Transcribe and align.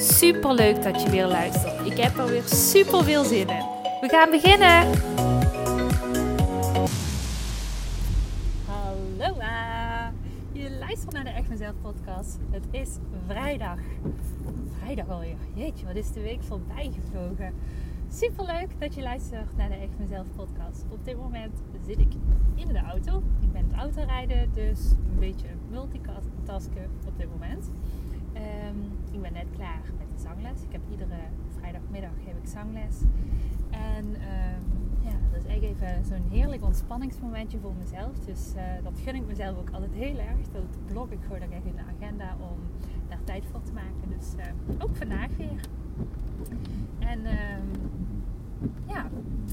Super 0.00 0.54
leuk 0.54 0.82
dat 0.82 1.02
je 1.02 1.10
weer 1.10 1.26
luistert. 1.26 1.86
Ik 1.86 1.96
heb 1.96 2.18
er 2.18 2.26
weer 2.26 2.42
super 2.42 3.04
veel 3.04 3.24
zin 3.24 3.48
in. 3.48 3.64
We 4.00 4.08
gaan 4.08 4.30
beginnen. 4.30 4.86
Hallo, 8.66 9.36
je 10.52 10.70
luistert 10.78 11.12
naar 11.12 11.24
de 11.24 11.30
Echt 11.30 11.48
Mezelf 11.48 11.74
podcast. 11.82 12.38
Het 12.50 12.64
is 12.70 12.88
vrijdag. 13.26 13.78
Vrijdag 14.78 15.08
alweer. 15.08 15.36
Jeetje, 15.54 15.86
wat 15.86 15.96
is 15.96 16.12
de 16.12 16.20
week 16.20 16.42
voorbij 16.42 16.90
gevlogen. 17.00 17.54
Super 18.12 18.44
leuk 18.44 18.68
dat 18.78 18.94
je 18.94 19.02
luistert 19.02 19.56
naar 19.56 19.68
de 19.68 19.74
Echt 19.74 19.98
Mezelf 19.98 20.26
podcast. 20.36 20.84
Op 20.88 21.04
dit 21.04 21.16
moment 21.16 21.62
zit 21.86 21.98
ik 21.98 22.12
in 22.54 22.68
de 22.68 22.80
auto. 22.80 23.22
Ik 23.40 23.52
ben 23.52 23.64
het 23.68 23.78
autorijden, 23.80 24.50
dus 24.54 24.78
een 24.90 25.18
beetje 25.18 25.46
multitasken 25.70 26.90
op 27.06 27.18
dit 27.18 27.26
moment. 27.30 27.70
Um, 28.38 28.92
ik 29.12 29.22
ben 29.22 29.32
net 29.32 29.46
klaar 29.56 29.82
met 29.98 30.10
de 30.16 30.22
zangles. 30.22 30.62
Ik 30.62 30.72
heb 30.72 30.80
iedere 30.90 31.20
vrijdagmiddag 31.58 32.10
geef 32.24 32.36
ik 32.42 32.48
zangles. 32.48 32.96
En 33.70 34.04
um, 34.06 34.64
ja, 35.00 35.16
dat 35.32 35.44
is 35.44 35.50
echt 35.50 35.62
even 35.62 36.04
zo'n 36.04 36.28
heerlijk 36.30 36.64
ontspanningsmomentje 36.64 37.58
voor 37.58 37.74
mezelf. 37.78 38.18
Dus 38.18 38.52
uh, 38.56 38.62
dat 38.82 38.98
gun 39.04 39.14
ik 39.14 39.26
mezelf 39.26 39.58
ook 39.58 39.70
altijd 39.70 39.92
heel 39.92 40.18
erg. 40.18 40.48
Dat 40.52 40.86
blok 40.86 41.10
ik 41.10 41.18
gewoon 41.22 41.40
echt 41.40 41.64
in 41.64 41.76
de 41.76 41.82
agenda 41.96 42.36
om 42.40 42.58
daar 43.08 43.24
tijd 43.24 43.44
voor 43.50 43.62
te 43.62 43.72
maken. 43.72 44.18
Dus 44.18 44.34
uh, 44.36 44.82
ook 44.84 44.96
vandaag 44.96 45.36
weer. 45.36 45.60
En 46.98 47.18
um, 47.18 47.90
ja, 48.86 49.10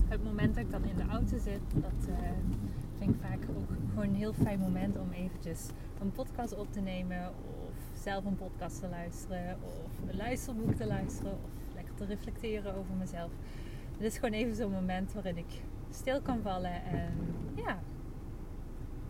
het 0.08 0.24
moment 0.24 0.56
dat 0.56 0.64
ik 0.64 0.72
dan 0.72 0.84
in 0.84 0.96
de 0.96 1.08
auto 1.10 1.38
zit, 1.38 1.62
dat 1.74 2.10
uh, 2.10 2.16
vind 2.98 3.16
ik 3.16 3.22
vaak 3.22 3.40
ook 3.58 3.78
gewoon 3.90 4.08
een 4.08 4.16
heel 4.16 4.34
fijn 4.34 4.60
moment 4.60 4.98
om 4.98 5.12
eventjes 5.12 5.70
een 6.02 6.12
podcast 6.12 6.58
op 6.58 6.72
te 6.72 6.80
nemen 6.80 7.32
zelf 8.06 8.26
een 8.26 8.36
podcast 8.36 8.80
te 8.80 8.88
luisteren 8.88 9.58
of 9.64 10.10
een 10.10 10.18
luisterboek 10.18 10.74
te 10.74 10.86
luisteren 10.86 11.32
of 11.32 11.74
lekker 11.74 11.96
te 11.96 12.06
reflecteren 12.06 12.76
over 12.76 12.96
mezelf. 12.96 13.32
Het 13.92 14.02
is 14.02 14.16
gewoon 14.16 14.34
even 14.34 14.56
zo'n 14.56 14.72
moment 14.72 15.14
waarin 15.14 15.38
ik 15.38 15.62
stil 15.90 16.22
kan 16.22 16.42
vallen 16.42 16.84
en 16.84 17.14
ja, 17.56 17.80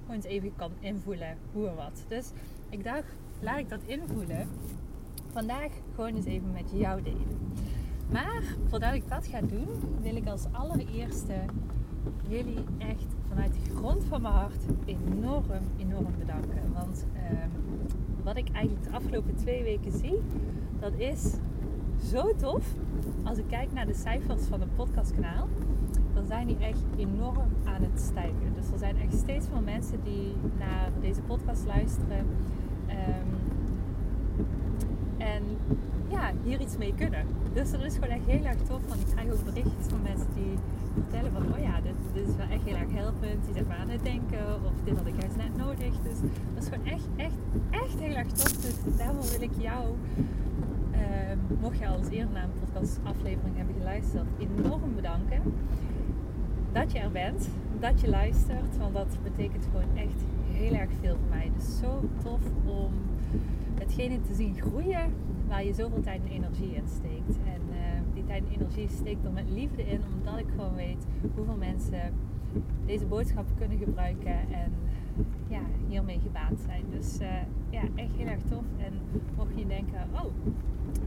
gewoon 0.01 0.15
eens 0.15 0.25
even 0.25 0.55
kan 0.55 0.71
invoelen 0.79 1.37
hoe 1.51 1.67
en 1.67 1.75
wat. 1.75 2.05
Dus 2.07 2.31
ik 2.69 2.83
dacht, 2.83 3.15
laat 3.39 3.57
ik 3.57 3.69
dat 3.69 3.79
invoelen. 3.85 4.47
Vandaag 5.31 5.71
gewoon 5.95 6.15
eens 6.15 6.25
even 6.25 6.51
met 6.51 6.71
jou 6.73 7.01
delen. 7.01 7.53
Maar 8.11 8.43
voordat 8.67 8.93
ik 8.93 9.09
dat 9.09 9.27
ga 9.27 9.41
doen, 9.41 9.67
wil 10.01 10.15
ik 10.15 10.27
als 10.27 10.45
allereerste 10.51 11.35
jullie 12.27 12.63
echt 12.77 13.15
vanuit 13.27 13.53
de 13.53 13.75
grond 13.75 14.03
van 14.03 14.21
mijn 14.21 14.33
hart 14.33 14.63
enorm, 14.85 15.63
enorm 15.77 16.13
bedanken. 16.17 16.73
Want 16.73 17.05
ehm, 17.13 17.64
wat 18.25 18.37
ik 18.37 18.49
eigenlijk 18.51 18.85
de 18.85 18.95
afgelopen 18.95 19.35
twee 19.35 19.63
weken 19.63 19.91
zie, 19.91 20.21
dat 20.79 20.93
is 20.97 21.33
zo 22.09 22.35
tof. 22.35 22.73
Als 23.23 23.37
ik 23.37 23.47
kijk 23.47 23.73
naar 23.73 23.85
de 23.85 23.93
cijfers 23.93 24.43
van 24.43 24.59
het 24.59 24.75
podcastkanaal, 24.75 25.47
dan 26.13 26.27
zijn 26.27 26.47
die 26.47 26.57
echt 26.57 26.83
enorm 26.97 27.49
aan 27.63 27.81
het 27.81 28.01
stijgen. 28.01 28.53
Dus 28.55 28.71
er 28.71 28.77
zijn 28.77 28.97
echt 28.97 29.13
steeds 29.13 29.49
meer 29.49 29.61
mensen 29.61 29.99
die 30.03 30.33
naar 30.57 30.89
deze 31.01 31.21
podcast 31.21 31.65
luisteren. 31.65 32.25
Um, 32.89 33.55
en 35.17 35.43
ja, 36.07 36.31
hier 36.43 36.61
iets 36.61 36.77
mee 36.77 36.93
kunnen. 36.95 37.25
Dus 37.53 37.71
dat 37.71 37.83
is 37.83 37.93
gewoon 37.93 38.09
echt 38.09 38.25
heel 38.25 38.43
erg 38.43 38.57
tof. 38.57 38.81
Want 38.87 39.01
ik 39.01 39.07
krijg 39.07 39.31
ook 39.31 39.43
berichtjes 39.43 39.85
van 39.87 40.01
mensen 40.01 40.27
die 40.33 40.57
vertellen 40.93 41.31
van, 41.31 41.53
oh 41.53 41.59
ja, 41.59 41.81
dit, 41.81 42.23
is 42.27 42.35
wel 42.35 42.47
echt 42.49 42.63
heel 42.63 42.75
erg 42.75 42.91
helpend. 42.91 43.45
Die 43.45 43.53
zijn 43.53 43.71
aan 43.79 43.89
het 43.89 44.03
denken. 44.03 44.45
Of 44.65 44.73
dit 44.83 44.97
had 44.97 45.07
ik 45.07 45.21
juist 45.21 45.35
net 45.35 45.57
nodig. 45.57 45.93
Dus 46.03 46.19
dat 46.53 46.63
is 46.63 46.69
gewoon 46.69 46.85
echt, 46.85 47.07
echt, 47.15 47.39
echt 47.69 47.99
heel 47.99 48.15
erg 48.15 48.27
tof. 48.27 48.51
Dus 48.51 48.97
daarvoor 48.97 49.31
wil 49.31 49.41
ik 49.41 49.55
jou, 49.57 49.85
uh, 50.91 51.59
mocht 51.61 51.77
je 51.79 51.87
al 51.87 51.97
eens 51.97 52.09
eerder 52.09 52.33
naar 52.33 52.43
een 52.43 52.59
podcast 52.59 52.99
aflevering 53.03 53.55
hebben 53.57 53.75
geluisterd, 53.77 54.27
enorm 54.37 54.95
bedanken. 54.95 55.41
Dat 56.71 56.91
je 56.91 56.99
er 56.99 57.11
bent, 57.11 57.49
dat 57.79 58.01
je 58.01 58.09
luistert. 58.09 58.77
Want 58.77 58.93
dat 58.93 59.17
betekent 59.23 59.65
gewoon 59.71 59.97
echt 59.97 60.19
heel 60.51 60.73
erg 60.73 60.89
veel 61.01 61.15
voor 61.15 61.37
mij. 61.37 61.51
Dus 61.55 61.79
zo 61.79 62.09
tof 62.23 62.41
om 62.65 62.91
hetgene 63.79 64.21
te 64.21 64.33
zien 64.33 64.55
groeien 64.61 65.13
waar 65.47 65.65
je 65.65 65.73
zoveel 65.73 66.01
tijd 66.01 66.21
en 66.23 66.31
energie 66.31 66.75
in 66.75 66.87
steekt. 66.87 67.37
En 67.45 67.61
uh, 67.69 67.75
die 68.13 68.25
tijd 68.25 68.43
en 68.45 68.53
energie 68.53 68.87
steekt 68.89 69.25
er 69.25 69.31
met 69.31 69.49
liefde 69.49 69.83
in, 69.85 70.01
omdat 70.17 70.39
ik 70.39 70.47
gewoon 70.55 70.75
weet 70.75 71.05
hoeveel 71.35 71.57
mensen 71.57 72.13
deze 72.85 73.05
boodschap 73.05 73.45
kunnen 73.57 73.77
gebruiken 73.77 74.51
en 74.51 74.71
ja, 75.47 75.61
hiermee 75.87 76.19
gebaat 76.19 76.59
zijn. 76.65 76.83
Dus 76.89 77.21
uh, 77.21 77.27
ja, 77.69 77.81
echt 77.95 78.15
heel 78.15 78.27
erg 78.27 78.41
tof. 78.41 78.63
En 78.77 78.93
mocht 79.35 79.57
je 79.59 79.67
denken, 79.67 80.07
oh, 80.13 80.33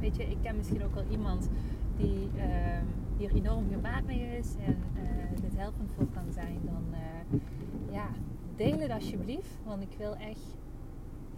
weet 0.01 0.17
je, 0.17 0.31
ik 0.31 0.39
ken 0.43 0.57
misschien 0.57 0.85
ook 0.85 0.95
wel 0.95 1.05
iemand 1.11 1.49
die 1.97 2.29
uh, 2.37 2.43
hier 3.17 3.35
enorm 3.35 3.65
gebaat 3.73 4.07
mee 4.07 4.39
is 4.39 4.55
en 4.67 4.77
dit 5.43 5.57
helpend 5.57 5.91
voor 5.97 6.07
kan 6.07 6.33
zijn, 6.33 6.59
dan 6.65 6.85
ja, 7.91 8.09
deel 8.57 8.79
het 8.79 8.91
alsjeblieft. 8.91 9.59
Want 9.65 9.83
ik 9.83 9.95
wil 9.99 10.17
echt 10.17 10.57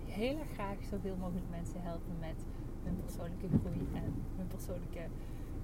heel 0.07 0.39
erg 0.39 0.53
graag 0.53 0.77
zoveel 0.91 1.17
mogelijk 1.21 1.47
mensen 1.51 1.83
helpen 1.83 2.15
met 2.21 2.45
hun 2.85 2.97
persoonlijke 3.05 3.47
groei 3.59 3.89
en 3.93 4.13
hun 4.37 4.47
persoonlijke 4.47 5.05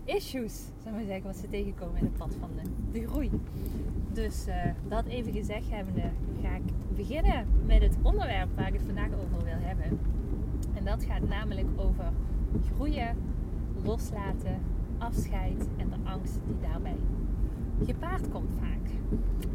issues, 0.04 0.64
zou 0.82 0.94
maar 0.94 1.04
zeggen, 1.04 1.24
wat 1.24 1.36
ze 1.36 1.48
tegenkomen 1.48 1.96
in 1.96 2.04
het 2.04 2.16
pad 2.16 2.34
van 2.40 2.50
de, 2.92 3.06
groei. 3.06 3.30
Dus 4.12 4.48
uh, 4.48 4.54
dat 4.88 5.06
even 5.06 5.32
gezegd 5.32 5.70
hebbende, 5.70 6.10
ga 6.42 6.54
ik 6.54 6.96
beginnen 6.96 7.46
met 7.66 7.82
het 7.82 7.96
onderwerp 8.02 8.48
waar 8.56 8.66
ik 8.66 8.72
het 8.72 8.82
vandaag 8.82 9.08
over 9.12 9.44
wil 9.44 9.58
hebben. 9.58 9.98
En 10.74 10.84
dat 10.84 11.04
gaat 11.04 11.28
namelijk 11.28 11.66
over 11.76 12.12
groeien, 12.74 13.16
loslaten, 13.84 14.60
afscheid 14.98 15.68
en 15.76 15.88
de 15.88 16.10
angst 16.10 16.38
die 16.46 16.68
daarbij 16.70 16.96
gepaard 17.84 18.28
komt 18.28 18.50
vaak. 18.60 18.90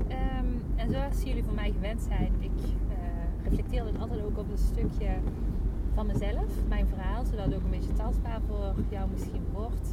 Um, 0.09 0.61
en 0.75 0.91
zoals 0.91 1.23
jullie 1.23 1.43
van 1.43 1.55
mij 1.55 1.71
gewend 1.71 2.01
zijn, 2.01 2.31
ik 2.39 2.51
uh, 2.57 3.43
reflecteer 3.43 3.85
het 3.85 3.99
altijd 3.99 4.21
ook 4.23 4.37
op 4.37 4.51
een 4.51 4.57
stukje 4.57 5.09
van 5.95 6.05
mezelf, 6.05 6.45
mijn 6.67 6.87
verhaal, 6.87 7.23
zodat 7.25 7.45
het 7.45 7.55
ook 7.55 7.63
een 7.63 7.69
beetje 7.69 7.93
tastbaar 7.93 8.39
voor 8.47 8.73
jou 8.89 9.09
misschien 9.09 9.45
wordt. 9.51 9.87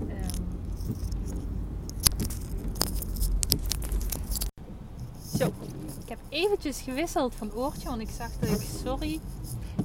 Um, 0.00 0.46
zo, 5.36 5.46
ik 6.02 6.08
heb 6.08 6.18
eventjes 6.28 6.80
gewisseld 6.80 7.34
van 7.34 7.52
oortje, 7.54 7.88
want 7.88 8.00
ik 8.00 8.10
zag 8.10 8.30
dat 8.40 8.60
ik, 8.60 8.66
sorry, 8.84 9.20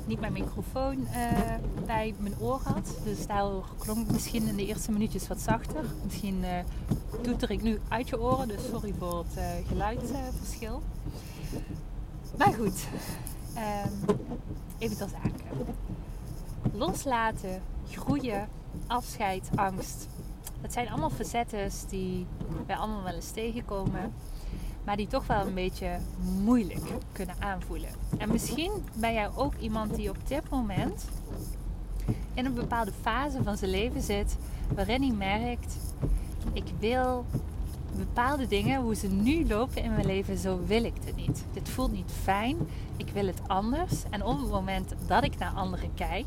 niet 0.06 0.20
mijn 0.20 0.34
microfoon 0.34 1.00
uh, 1.00 1.56
bij 1.86 2.16
mijn 2.18 2.40
oor 2.40 2.60
had. 2.64 2.94
Dus 3.04 3.28
daardoor 3.28 3.66
klonk 3.78 4.12
misschien 4.12 4.48
in 4.48 4.56
de 4.56 4.66
eerste 4.66 4.92
minuutjes 4.92 5.28
wat 5.28 5.42
zachter. 5.42 5.86
Misschien 6.04 6.40
uh, 6.42 6.50
toeter 7.22 7.52
ik 7.52 7.62
nu 7.62 7.80
uit 7.88 8.10
je 8.10 8.22
oren, 8.22 8.48
dus 8.48 8.62
sorry 8.72 8.94
voor 9.00 9.18
het 9.18 9.38
uh, 9.38 9.68
geluidsverschil. 9.68 10.82
maar 12.38 12.54
goed, 12.54 12.88
um, 13.58 14.18
even 14.78 14.98
ter 14.98 15.10
zake. 15.10 15.44
Loslaten, 16.72 17.62
groeien, 17.90 18.48
afscheid, 18.88 19.50
angst. 19.56 20.08
Het 20.62 20.74
zijn 20.74 20.90
allemaal 20.90 21.10
facetten 21.10 21.70
die 21.90 22.26
wij 22.66 22.76
allemaal 22.76 23.04
wel 23.04 23.14
eens 23.14 23.32
tegenkomen. 23.32 24.14
Maar 24.84 24.98
die 24.98 25.08
toch 25.08 25.28
wel 25.28 25.48
een 25.48 25.54
beetje 25.54 25.98
moeilijk 26.44 26.86
kunnen 27.12 27.36
aanvoelen. 27.40 27.90
En 28.18 28.32
misschien 28.32 28.72
ben 28.94 29.14
jij 29.14 29.30
ook 29.36 29.54
iemand 29.60 29.96
die 29.96 30.10
op 30.10 30.28
dit 30.28 30.50
moment 30.50 31.06
in 32.34 32.46
een 32.46 32.54
bepaalde 32.54 32.92
fase 33.02 33.44
van 33.44 33.58
zijn 33.58 33.72
leven 33.72 34.02
zit. 34.02 34.38
Waarin 34.76 35.02
hij 35.02 35.12
merkt, 35.12 35.78
ik 36.54 36.68
wil 36.80 37.26
bepaalde 37.98 38.48
dingen, 38.48 38.82
hoe 38.82 38.96
ze 38.96 39.08
nu 39.08 39.48
lopen 39.48 39.84
in 39.84 39.94
mijn 39.94 40.06
leven, 40.06 40.38
zo 40.38 40.60
wil 40.66 40.84
ik 40.84 40.94
het 41.06 41.16
niet. 41.16 41.46
Dit 41.54 41.70
voelt 41.70 41.92
niet 41.92 42.12
fijn, 42.24 42.58
ik 42.98 43.10
wil 43.14 43.26
het 43.26 43.42
anders. 43.48 44.04
En 44.10 44.24
op 44.24 44.40
het 44.40 44.50
moment 44.50 44.94
dat 45.08 45.24
ik 45.24 45.38
naar 45.38 45.52
anderen 45.52 45.94
kijk, 45.94 46.26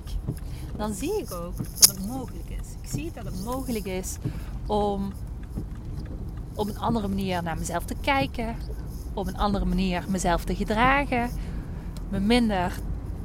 dan 0.77 0.95
zie 0.95 1.21
ik 1.21 1.33
ook 1.33 1.57
dat 1.57 1.87
het 1.87 2.07
mogelijk 2.07 2.51
is. 2.51 2.67
Ik 2.83 2.89
zie 2.91 3.11
dat 3.15 3.25
het 3.25 3.45
mogelijk 3.45 3.85
is 3.85 4.17
om 4.67 5.13
op 6.55 6.69
een 6.69 6.79
andere 6.79 7.09
manier 7.09 7.43
naar 7.43 7.59
mezelf 7.59 7.85
te 7.85 7.97
kijken, 8.01 8.57
op 9.15 9.27
een 9.27 9.39
andere 9.39 9.65
manier 9.65 10.05
mezelf 10.09 10.45
te 10.45 10.55
gedragen, 10.55 11.31
me 12.09 12.21
minder 12.21 12.73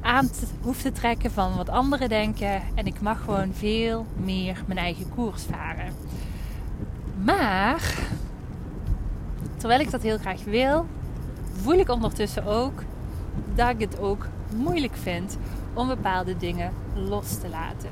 aan 0.00 0.30
te, 0.30 0.46
hoef 0.60 0.82
te 0.82 0.92
trekken 0.92 1.30
van 1.30 1.56
wat 1.56 1.68
anderen 1.68 2.08
denken. 2.08 2.62
En 2.74 2.86
ik 2.86 3.00
mag 3.00 3.24
gewoon 3.24 3.52
veel 3.54 4.06
meer 4.16 4.62
mijn 4.66 4.78
eigen 4.78 5.08
koers 5.14 5.42
varen. 5.42 5.92
Maar 7.24 7.98
terwijl 9.62 9.80
ik 9.80 9.90
dat 9.90 10.02
heel 10.02 10.18
graag 10.18 10.44
wil, 10.44 10.86
voel 11.52 11.74
ik 11.74 11.88
ondertussen 11.88 12.44
ook 12.44 12.82
dat 13.54 13.68
ik 13.68 13.80
het 13.80 13.98
ook 13.98 14.26
moeilijk 14.56 14.96
vind 14.96 15.38
om 15.74 15.88
bepaalde 15.88 16.36
dingen 16.36 16.72
los 16.94 17.34
te 17.34 17.48
laten. 17.48 17.90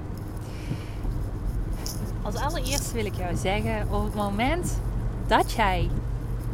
Als 2.22 2.34
allereerste 2.34 2.94
wil 2.94 3.04
ik 3.04 3.14
jou 3.14 3.36
zeggen, 3.36 3.86
op 3.90 4.04
het 4.04 4.14
moment 4.14 4.80
dat 5.26 5.52
jij 5.52 5.90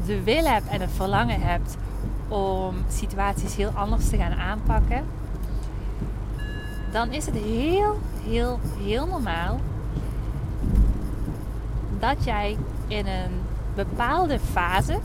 de 0.07 0.23
wil 0.23 0.45
hebt 0.45 0.69
en 0.69 0.81
het 0.81 0.91
verlangen 0.95 1.41
hebt 1.41 1.77
om 2.29 2.75
situaties 2.89 3.57
heel 3.57 3.71
anders 3.75 4.09
te 4.09 4.17
gaan 4.17 4.35
aanpakken, 4.35 5.05
dan 6.93 7.13
is 7.13 7.27
het 7.27 7.35
heel, 7.35 7.99
heel, 8.29 8.61
heel 8.79 9.07
normaal 9.07 9.61
dat 11.99 12.25
jij 12.25 12.57
in 12.87 13.07
een 13.07 13.33
bepaalde 13.77 14.39
fase, 14.39 14.99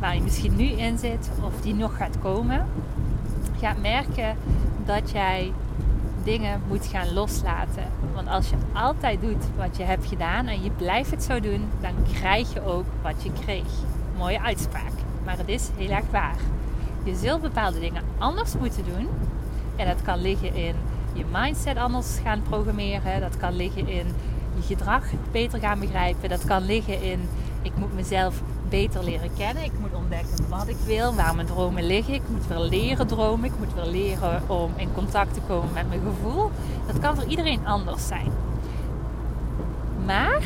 waar 0.00 0.14
je 0.14 0.22
misschien 0.22 0.56
nu 0.56 0.64
in 0.64 0.98
zit 0.98 1.30
of 1.42 1.60
die 1.60 1.74
nog 1.74 1.96
gaat 1.96 2.18
komen, 2.22 2.66
gaat 3.60 3.80
merken 3.80 4.36
dat 4.84 5.10
jij 5.10 5.52
dingen 6.24 6.60
moet 6.68 6.86
gaan 6.86 7.12
loslaten. 7.12 7.84
Want 8.14 8.28
als 8.28 8.50
je 8.50 8.56
altijd 8.72 9.20
doet 9.20 9.44
wat 9.56 9.76
je 9.76 9.82
hebt 9.82 10.06
gedaan 10.06 10.46
en 10.46 10.62
je 10.62 10.70
blijft 10.70 11.10
het 11.10 11.22
zo 11.22 11.40
doen, 11.40 11.68
dan 11.80 11.92
krijg 12.12 12.52
je 12.52 12.64
ook 12.64 12.84
wat 13.02 13.22
je 13.22 13.30
kreeg. 13.40 13.68
Mooie 14.16 14.40
uitspraak, 14.40 14.92
maar 15.24 15.38
het 15.38 15.48
is 15.48 15.68
heel 15.76 15.90
erg 15.90 16.10
waar. 16.10 16.36
Je 17.04 17.14
zult 17.14 17.40
bepaalde 17.40 17.80
dingen 17.80 18.02
anders 18.18 18.54
moeten 18.54 18.84
doen. 18.84 19.08
En 19.76 19.86
dat 19.86 20.02
kan 20.02 20.20
liggen 20.20 20.54
in 20.54 20.74
je 21.12 21.24
mindset 21.32 21.76
anders 21.76 22.18
gaan 22.22 22.42
programmeren. 22.42 23.20
Dat 23.20 23.36
kan 23.36 23.56
liggen 23.56 23.88
in 23.88 24.06
gedrag 24.62 25.04
beter 25.32 25.58
gaan 25.58 25.78
begrijpen. 25.78 26.28
Dat 26.28 26.44
kan 26.44 26.64
liggen 26.66 27.02
in 27.02 27.28
ik 27.62 27.76
moet 27.76 27.94
mezelf 27.94 28.40
beter 28.68 29.04
leren 29.04 29.30
kennen. 29.36 29.64
Ik 29.64 29.78
moet 29.80 29.94
ontdekken 29.94 30.48
wat 30.48 30.68
ik 30.68 30.76
wil, 30.84 31.14
waar 31.14 31.34
mijn 31.34 31.46
dromen 31.46 31.86
liggen. 31.86 32.14
Ik 32.14 32.28
moet 32.28 32.46
weer 32.46 32.58
leren 32.58 33.06
dromen. 33.06 33.44
Ik 33.44 33.58
moet 33.58 33.74
weer 33.74 33.86
leren 33.86 34.42
om 34.46 34.72
in 34.76 34.92
contact 34.94 35.34
te 35.34 35.40
komen 35.40 35.72
met 35.72 35.88
mijn 35.88 36.00
gevoel. 36.00 36.50
Dat 36.86 36.98
kan 36.98 37.14
voor 37.14 37.24
iedereen 37.24 37.66
anders 37.66 38.06
zijn. 38.06 38.32
Maar 40.04 40.42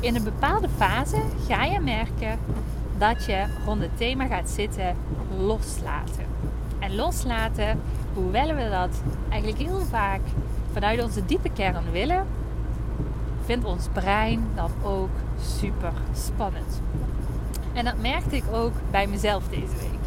in 0.00 0.16
een 0.16 0.24
bepaalde 0.24 0.68
fase 0.76 1.22
ga 1.48 1.64
je 1.64 1.80
merken 1.80 2.38
dat 2.98 3.24
je 3.24 3.44
rond 3.66 3.82
het 3.82 3.96
thema 3.96 4.26
gaat 4.26 4.50
zitten 4.50 4.96
loslaten. 5.38 6.24
En 6.78 6.94
loslaten, 6.94 7.80
hoewel 8.14 8.54
we 8.54 8.68
dat 8.70 9.02
eigenlijk 9.28 9.62
heel 9.62 9.80
vaak 9.90 10.20
vanuit 10.72 11.02
onze 11.02 11.26
diepe 11.26 11.50
kern 11.50 11.90
willen, 11.92 12.26
vindt 13.44 13.64
ons 13.64 13.88
brein 13.92 14.46
dan 14.54 14.70
ook 14.82 15.10
super 15.40 15.92
spannend. 16.14 16.80
En 17.72 17.84
dat 17.84 18.00
merkte 18.00 18.36
ik 18.36 18.44
ook 18.52 18.72
bij 18.90 19.06
mezelf 19.06 19.48
deze 19.48 19.76
week. 19.76 20.00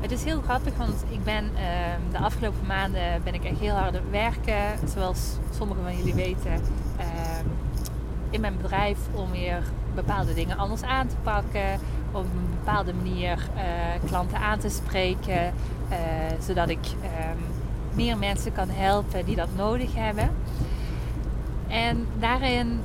Het 0.00 0.10
is 0.10 0.24
heel 0.24 0.40
grappig, 0.40 0.76
want 0.76 1.04
ik 1.08 1.24
ben 1.24 1.50
ehm, 1.56 2.00
de 2.10 2.18
afgelopen 2.18 2.66
maanden 2.66 3.22
ben 3.24 3.34
ik 3.34 3.44
echt 3.44 3.58
heel 3.58 3.74
hard 3.74 3.86
aan 3.86 3.94
het 3.94 4.10
werken. 4.10 4.88
Zoals 4.88 5.36
sommigen 5.58 5.82
van 5.82 5.96
jullie 5.96 6.14
weten. 6.14 6.52
Ehm, 6.96 7.46
in 8.30 8.40
mijn 8.40 8.56
bedrijf 8.56 8.98
om 9.12 9.30
weer 9.30 9.62
bepaalde 9.94 10.34
dingen 10.34 10.58
anders 10.58 10.82
aan 10.82 11.06
te 11.06 11.16
pakken. 11.22 11.80
Op 12.12 12.24
een 12.24 12.48
bepaalde 12.50 12.94
manier 12.94 13.48
uh, 13.54 13.62
klanten 14.08 14.38
aan 14.38 14.58
te 14.58 14.68
spreken. 14.68 15.54
Uh, 15.90 15.96
zodat 16.40 16.68
ik 16.68 16.86
ehm, 17.02 17.38
meer 17.94 18.18
mensen 18.18 18.52
kan 18.52 18.68
helpen 18.68 19.24
die 19.24 19.36
dat 19.36 19.48
nodig 19.56 19.94
hebben. 19.94 20.30
En 21.70 22.06
daarin 22.18 22.80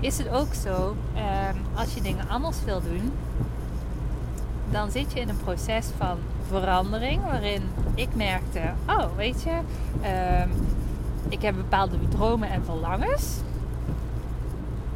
is 0.00 0.18
het 0.18 0.28
ook 0.28 0.54
zo, 0.54 0.96
um, 1.16 1.60
als 1.74 1.94
je 1.94 2.00
dingen 2.00 2.28
anders 2.28 2.64
wil 2.64 2.82
doen, 2.82 3.12
dan 4.70 4.90
zit 4.90 5.12
je 5.12 5.20
in 5.20 5.28
een 5.28 5.42
proces 5.44 5.86
van 5.98 6.16
verandering. 6.48 7.22
Waarin 7.24 7.62
ik 7.94 8.08
merkte, 8.14 8.60
oh 8.86 9.16
weet 9.16 9.42
je, 9.42 9.58
um, 10.42 10.50
ik 11.28 11.42
heb 11.42 11.54
bepaalde 11.54 11.96
dromen 12.08 12.50
en 12.50 12.64
verlangens. 12.64 13.36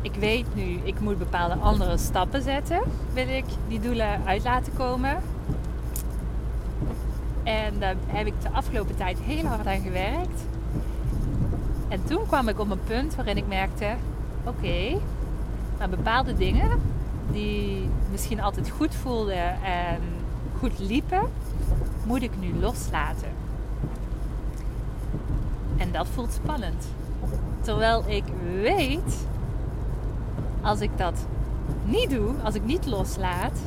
Ik 0.02 0.14
weet 0.14 0.54
nu, 0.54 0.80
ik 0.82 1.00
moet 1.00 1.18
bepaalde 1.18 1.54
andere 1.54 1.98
stappen 1.98 2.42
zetten. 2.42 2.80
Wil 3.12 3.28
ik 3.28 3.44
die 3.68 3.80
doelen 3.80 4.20
uit 4.24 4.44
laten 4.44 4.72
komen. 4.76 5.16
En 7.42 7.78
daar 7.78 7.94
heb 8.06 8.26
ik 8.26 8.42
de 8.42 8.50
afgelopen 8.52 8.96
tijd 8.96 9.18
heel 9.18 9.44
hard 9.44 9.66
aan 9.66 9.80
gewerkt. 9.80 10.42
En 11.88 12.04
toen 12.04 12.26
kwam 12.26 12.48
ik 12.48 12.58
op 12.58 12.70
een 12.70 12.84
punt 12.84 13.14
waarin 13.14 13.36
ik 13.36 13.46
merkte: 13.46 13.94
oké, 14.44 14.98
maar 15.78 15.88
bepaalde 15.88 16.34
dingen 16.34 16.80
die 17.30 17.88
misschien 18.10 18.40
altijd 18.40 18.70
goed 18.70 18.94
voelden 18.94 19.62
en 19.62 20.00
goed 20.58 20.78
liepen, 20.78 21.22
moet 22.04 22.22
ik 22.22 22.30
nu 22.40 22.54
loslaten. 22.60 23.28
En 25.76 25.92
dat 25.92 26.06
voelt 26.14 26.32
spannend. 26.32 26.86
Terwijl 27.60 28.04
ik 28.06 28.24
weet, 28.62 29.26
als 30.60 30.80
ik 30.80 30.90
dat 30.96 31.26
niet 31.84 32.10
doe, 32.10 32.34
als 32.42 32.54
ik 32.54 32.64
niet 32.64 32.86
loslaat, 32.86 33.58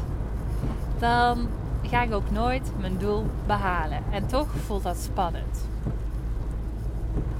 dan 0.99 1.47
ga 1.81 2.01
ik 2.01 2.13
ook 2.13 2.31
nooit 2.31 2.71
mijn 2.79 2.97
doel 2.97 3.25
behalen. 3.47 4.03
En 4.11 4.27
toch 4.27 4.47
voelt 4.65 4.83
dat 4.83 4.97
spannend. 4.97 5.67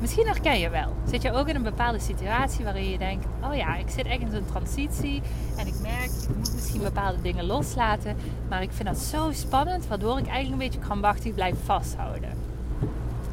Misschien 0.01 0.27
herken 0.27 0.59
je 0.59 0.69
wel. 0.69 0.95
Zit 1.06 1.21
je 1.21 1.31
ook 1.31 1.48
in 1.48 1.56
een 1.56 1.63
bepaalde 1.63 2.00
situatie 2.00 2.63
waarin 2.63 2.89
je 2.89 2.98
denkt: 2.98 3.25
Oh 3.44 3.56
ja, 3.56 3.75
ik 3.75 3.89
zit 3.89 4.06
echt 4.06 4.21
in 4.21 4.31
zo'n 4.31 4.45
transitie. 4.45 5.21
En 5.57 5.68
ik 5.68 5.74
merk, 5.81 6.12
ik 6.30 6.36
moet 6.38 6.53
misschien 6.53 6.81
bepaalde 6.81 7.21
dingen 7.21 7.45
loslaten. 7.45 8.15
Maar 8.50 8.62
ik 8.62 8.71
vind 8.71 8.88
dat 8.88 8.98
zo 8.98 9.31
spannend, 9.31 9.88
waardoor 9.88 10.18
ik 10.18 10.27
eigenlijk 10.27 10.51
een 10.51 10.69
beetje 10.69 10.88
krampachtig 10.88 11.33
blijf 11.33 11.56
vasthouden. 11.63 12.30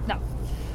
Nou, 0.07 0.21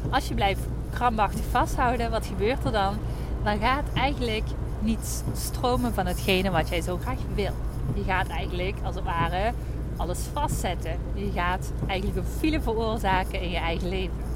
als 0.09 0.27
je 0.27 0.33
blijft 0.33 0.61
krampachtig 0.93 1.45
vasthouden, 1.51 2.11
wat 2.11 2.25
gebeurt 2.25 2.65
er 2.65 2.71
dan? 2.71 2.97
Dan 3.43 3.59
gaat 3.59 3.85
eigenlijk 3.93 4.45
niet 4.79 5.23
stromen 5.33 5.93
van 5.93 6.05
hetgene 6.05 6.51
wat 6.51 6.69
jij 6.69 6.81
zo 6.81 6.97
graag 6.97 7.19
wil. 7.35 7.53
Je 7.93 8.03
gaat 8.03 8.27
eigenlijk 8.27 8.75
als 8.83 8.95
het 8.95 9.03
ware 9.03 9.51
alles 9.97 10.19
vastzetten. 10.33 10.97
Je 11.13 11.31
gaat 11.33 11.71
eigenlijk 11.87 12.19
een 12.19 12.33
file 12.39 12.61
veroorzaken 12.61 13.41
in 13.41 13.49
je 13.49 13.57
eigen 13.57 13.89
leven. 13.89 14.32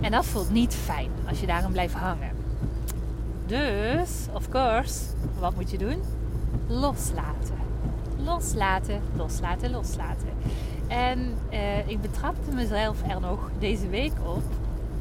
En 0.00 0.10
dat 0.10 0.26
voelt 0.26 0.50
niet 0.50 0.74
fijn 0.74 1.10
als 1.28 1.40
je 1.40 1.46
daarom 1.46 1.72
blijft 1.72 1.94
hangen. 1.94 2.30
Dus, 3.46 4.26
of 4.32 4.48
course, 4.48 5.04
wat 5.38 5.54
moet 5.54 5.70
je 5.70 5.78
doen? 5.78 6.02
Loslaten. 6.66 7.58
Loslaten, 8.24 9.00
loslaten, 9.16 9.70
loslaten. 9.70 10.28
En 10.88 11.34
uh, 11.52 11.88
ik 11.88 12.00
betrapte 12.00 12.50
mezelf 12.50 12.96
er 13.08 13.20
nog 13.20 13.50
deze 13.58 13.88
week 13.88 14.12
op. 14.24 14.42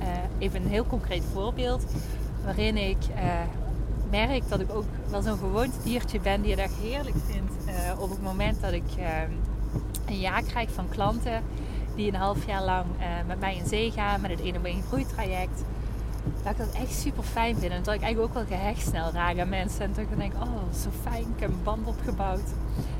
Uh, 0.01 0.07
even 0.37 0.63
een 0.63 0.69
heel 0.69 0.85
concreet 0.85 1.23
voorbeeld. 1.33 1.85
Waarin 2.43 2.77
ik 2.77 2.97
uh, 3.15 3.31
merk 4.09 4.49
dat 4.49 4.59
ik 4.59 4.73
ook 4.73 4.85
wel 5.09 5.21
zo'n 5.21 5.71
diertje 5.83 6.19
ben 6.19 6.41
die 6.41 6.51
het 6.51 6.59
echt 6.59 6.75
heerlijk 6.81 7.15
vindt. 7.25 7.53
op 7.99 8.09
het 8.09 8.21
moment 8.21 8.61
dat 8.61 8.71
ik 8.71 8.83
een 10.05 10.19
ja 10.19 10.41
krijg 10.41 10.69
van 10.71 10.89
klanten 10.89 11.43
die 11.99 12.07
een 12.07 12.19
half 12.19 12.45
jaar 12.45 12.63
lang 12.63 12.85
uh, 12.99 13.05
met 13.27 13.39
mij 13.39 13.55
in 13.55 13.67
zee 13.67 13.91
gaan 13.91 14.21
met 14.21 14.31
het 14.31 14.41
1 14.41 14.57
op 14.57 14.65
1 14.65 14.83
groeitraject. 14.87 15.63
Dat 16.43 16.51
ik 16.51 16.57
dat 16.57 16.71
echt 16.71 16.93
super 16.93 17.23
fijn 17.23 17.57
vind. 17.57 17.71
En 17.71 17.83
dat 17.83 17.93
ik 17.93 18.01
eigenlijk 18.01 18.37
ook 18.37 18.47
wel 18.47 18.57
gehecht 18.57 18.81
snel 18.87 19.11
raak 19.11 19.39
aan 19.39 19.49
mensen. 19.49 19.81
En 19.81 19.91
dat 19.93 20.03
ik 20.11 20.17
denk, 20.17 20.33
oh, 20.33 20.73
zo 20.83 20.89
fijn, 21.01 21.21
ik 21.35 21.39
heb 21.39 21.49
een 21.49 21.63
band 21.63 21.87
opgebouwd. 21.87 22.53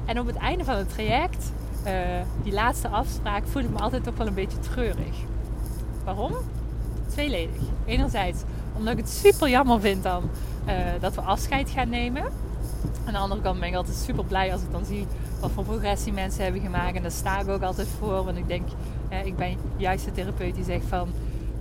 En 0.06 0.20
op 0.20 0.28
het 0.28 0.36
einde 0.36 0.64
van 0.64 0.76
het 0.76 0.90
traject, 0.90 1.52
uh, 1.86 1.94
die 2.44 2.54
laatste 2.54 2.88
afspraak, 2.88 3.48
voel 3.48 3.64
ik 3.64 3.70
me 3.70 3.80
altijd 3.80 4.04
toch 4.04 4.18
wel 4.18 4.28
een 4.28 4.34
beetje 4.34 4.60
treurig. 4.60 5.18
Waarom? 6.04 6.34
Tweeledig. 7.08 7.62
Enerzijds 7.86 8.44
omdat 8.78 8.94
ik 8.94 9.00
het 9.00 9.10
super 9.10 9.50
jammer 9.50 9.80
vind 9.80 10.04
dan 10.04 10.30
uh, 10.68 10.74
dat 11.00 11.16
we 11.16 11.22
afscheid 11.22 11.70
gaan 11.70 11.90
nemen. 11.90 12.24
Aan 13.06 13.14
de 13.14 13.20
andere 13.20 13.42
kant 13.42 13.60
ben 13.60 13.70
ik 13.70 13.76
altijd 13.76 13.96
super 13.96 14.26
blij 14.26 14.52
als 14.52 14.62
ik 14.62 14.72
dan 14.72 14.86
zie 14.86 15.08
wat 15.40 15.52
voor 15.52 15.64
progressie 15.64 16.14
mensen 16.14 16.44
hebben 16.44 16.62
gemaakt. 16.62 16.96
En 16.96 17.02
daar 17.02 17.12
sta 17.12 17.40
ik 17.40 17.48
ook 17.50 17.62
altijd 17.62 17.88
voor. 18.00 18.24
Want 18.24 18.38
ik 18.38 18.48
denk, 18.48 18.68
eh, 19.10 19.26
ik 19.26 19.36
ben 19.36 19.58
juist 19.78 20.06
de 20.06 20.12
therapeut 20.12 20.56
die 20.56 20.64
zegt 20.64 20.86
van... 20.86 21.10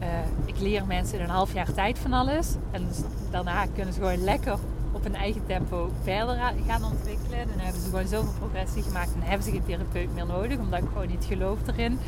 Uh, 0.02 0.06
ik 0.44 0.60
leer 0.60 0.86
mensen 0.86 1.18
in 1.18 1.24
een 1.24 1.30
half 1.30 1.52
jaar 1.52 1.72
tijd 1.72 1.98
van 1.98 2.12
alles. 2.12 2.54
En 2.70 2.88
daarna 3.30 3.66
kunnen 3.74 3.94
ze 3.94 4.00
gewoon 4.00 4.24
lekker 4.24 4.58
op 4.98 5.04
hun 5.04 5.14
eigen 5.14 5.46
tempo 5.46 5.90
verder 6.02 6.36
gaan 6.66 6.84
ontwikkelen. 6.84 7.48
Dan 7.48 7.58
hebben 7.58 7.82
ze 7.82 7.88
gewoon 7.88 8.06
zoveel 8.06 8.32
progressie 8.38 8.82
gemaakt. 8.82 9.14
En 9.14 9.22
hebben 9.22 9.44
ze 9.44 9.50
geen 9.50 9.64
therapeut 9.66 10.14
meer 10.14 10.26
nodig. 10.26 10.58
Omdat 10.58 10.82
ik 10.82 10.88
gewoon 10.92 11.08
niet 11.08 11.24
geloof 11.24 11.58
erin. 11.66 11.98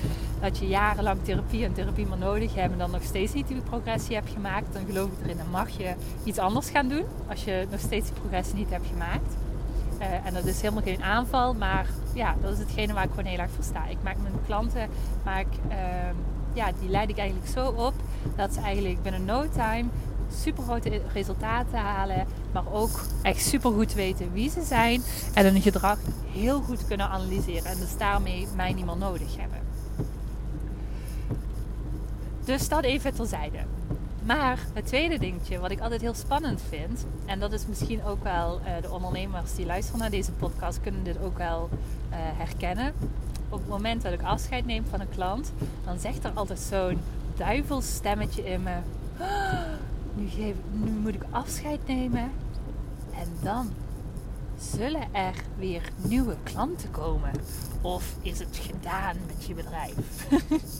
Dat 0.40 0.58
je 0.58 0.68
jarenlang 0.68 1.18
therapie 1.22 1.64
en 1.64 1.72
therapie 1.72 2.06
maar 2.06 2.18
nodig 2.18 2.54
hebt. 2.54 2.72
En 2.72 2.78
dan 2.78 2.90
nog 2.90 3.02
steeds 3.02 3.32
niet 3.32 3.48
die 3.48 3.60
progressie 3.60 4.14
hebt 4.14 4.30
gemaakt. 4.30 4.72
Dan 4.72 4.86
geloof 4.86 5.08
ik 5.08 5.24
erin. 5.24 5.36
Dan 5.36 5.50
mag 5.50 5.68
je 5.68 5.94
iets 6.24 6.38
anders 6.38 6.70
gaan 6.70 6.88
doen. 6.88 7.04
Als 7.28 7.44
je 7.44 7.66
nog 7.70 7.80
steeds 7.80 8.06
die 8.06 8.20
progressie 8.20 8.54
niet 8.54 8.70
hebt 8.70 8.86
gemaakt. 8.86 9.36
Uh, 10.00 10.26
en 10.26 10.34
dat 10.34 10.44
is 10.44 10.60
helemaal 10.60 10.82
geen 10.82 11.02
aanval, 11.02 11.54
maar 11.54 11.86
ja, 12.14 12.34
dat 12.40 12.52
is 12.52 12.58
hetgene 12.58 12.92
waar 12.92 13.04
ik 13.04 13.10
gewoon 13.10 13.24
heel 13.24 13.38
erg 13.38 13.50
voor 13.50 13.64
sta. 13.64 13.86
Ik 13.86 13.96
maak 14.02 14.16
mijn 14.22 14.34
klanten, 14.46 14.88
maak, 15.24 15.46
uh, 15.68 15.76
ja, 16.52 16.70
die 16.80 16.88
leid 16.88 17.08
ik 17.08 17.18
eigenlijk 17.18 17.48
zo 17.48 17.66
op 17.66 17.94
dat 18.36 18.54
ze 18.54 18.60
eigenlijk 18.60 19.02
binnen 19.02 19.24
no 19.24 19.48
time 19.48 19.84
super 20.32 20.62
grote 20.62 21.00
resultaten 21.12 21.78
halen, 21.78 22.26
maar 22.52 22.72
ook 22.72 23.00
echt 23.22 23.46
super 23.46 23.70
goed 23.72 23.92
weten 23.92 24.32
wie 24.32 24.50
ze 24.50 24.62
zijn 24.62 25.02
en 25.34 25.44
hun 25.44 25.62
gedrag 25.62 25.98
heel 26.32 26.60
goed 26.60 26.86
kunnen 26.86 27.08
analyseren 27.08 27.70
en 27.70 27.78
dus 27.78 27.96
daarmee 27.96 28.48
mij 28.56 28.72
niet 28.72 28.84
meer 28.84 28.96
nodig 28.96 29.36
hebben. 29.36 29.58
Dus 32.44 32.68
dat 32.68 32.84
even 32.84 33.14
terzijde. 33.14 33.58
Maar 34.22 34.58
het 34.72 34.86
tweede 34.86 35.18
dingetje, 35.18 35.58
wat 35.58 35.70
ik 35.70 35.80
altijd 35.80 36.00
heel 36.00 36.14
spannend 36.14 36.62
vind, 36.68 37.06
en 37.26 37.38
dat 37.38 37.52
is 37.52 37.66
misschien 37.66 38.04
ook 38.04 38.22
wel 38.22 38.60
uh, 38.60 38.82
de 38.82 38.90
ondernemers 38.90 39.54
die 39.54 39.66
luisteren 39.66 40.00
naar 40.00 40.10
deze 40.10 40.32
podcast, 40.32 40.80
kunnen 40.80 41.04
dit 41.04 41.22
ook 41.22 41.38
wel 41.38 41.68
uh, 41.72 42.16
herkennen. 42.16 42.92
Op 43.48 43.58
het 43.58 43.68
moment 43.68 44.02
dat 44.02 44.12
ik 44.12 44.22
afscheid 44.22 44.66
neem 44.66 44.84
van 44.90 45.00
een 45.00 45.08
klant, 45.08 45.52
dan 45.84 45.98
zegt 45.98 46.24
er 46.24 46.30
altijd 46.34 46.58
zo'n 46.58 47.00
duivelsstemmetje 47.36 48.44
in 48.44 48.62
me. 48.62 48.76
Nu, 50.14 50.54
nu 50.72 50.90
moet 50.90 51.14
ik 51.14 51.24
afscheid 51.30 51.86
nemen. 51.86 52.30
En 53.14 53.28
dan 53.42 53.70
zullen 54.58 55.14
er 55.14 55.34
weer 55.58 55.82
nieuwe 55.96 56.36
klanten 56.42 56.90
komen. 56.90 57.30
Of 57.80 58.14
is 58.22 58.38
het 58.38 58.60
gedaan 58.62 59.16
met 59.26 59.44
je 59.46 59.54
bedrijf? 59.54 60.28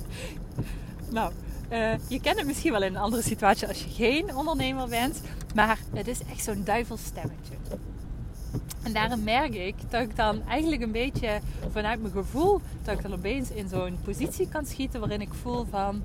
nou, 1.10 1.32
uh, 1.72 1.92
je 2.08 2.20
kent 2.20 2.37
het 2.37 2.46
misschien 2.46 2.72
wel 2.72 2.82
in 2.82 2.94
een 2.94 3.00
andere 3.00 3.22
situatie 3.22 3.68
als 3.68 3.84
je 3.84 3.90
geen 3.90 4.37
ondernemer 4.37 4.88
bent. 4.88 5.20
Maar 5.54 5.78
het 5.94 6.08
is 6.08 6.20
echt 6.25 6.44
zo'n 6.44 6.64
duivelsstemmetje. 6.64 7.54
En 8.82 8.92
daarom 8.92 9.22
merk 9.22 9.54
ik 9.54 9.75
dat 9.88 10.02
ik 10.02 10.16
dan 10.16 10.42
eigenlijk 10.49 10.82
een 10.82 10.92
beetje 10.92 11.40
vanuit 11.70 12.00
mijn 12.00 12.12
gevoel... 12.12 12.60
dat 12.82 12.94
ik 12.94 13.02
dan 13.02 13.12
opeens 13.12 13.50
in 13.50 13.68
zo'n 13.68 13.99
positie 14.04 14.49
kan 14.49 14.66
schieten 14.66 15.00
waarin 15.00 15.20
ik 15.20 15.34
voel 15.34 15.66
van... 15.70 16.02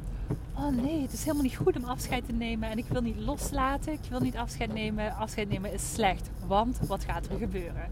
Oh 0.58 0.84
nee, 0.84 1.02
het 1.02 1.14
is 1.14 1.24
helemaal 1.24 1.44
niet 1.44 1.56
goed 1.56 1.76
om 1.76 1.84
afscheid 1.84 2.26
te 2.26 2.32
nemen. 2.32 2.70
En 2.70 2.78
ik 2.78 2.86
wil 2.88 3.02
niet 3.02 3.20
loslaten. 3.20 3.94
Ik 3.94 4.10
wil 4.10 4.20
niet 4.20 4.38
afscheid 4.38 4.74
nemen. 4.74 5.16
Afscheid 5.16 5.50
nemen 5.50 5.74
is 5.74 5.94
slecht. 5.94 6.30
Want 6.48 6.80
wat 6.88 7.04
gaat 7.04 7.26
er 7.26 7.38
gebeuren? 7.38 7.92